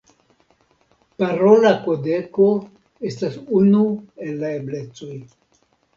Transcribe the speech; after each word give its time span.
Parola 1.23 1.73
kodeko 1.83 2.47
estas 3.11 3.37
unu 3.61 3.85
el 4.29 4.43
la 4.45 4.53
eblecoj. 4.63 5.15